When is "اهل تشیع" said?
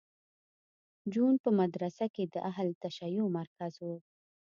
2.49-3.23